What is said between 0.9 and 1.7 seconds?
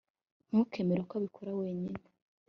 ko abikora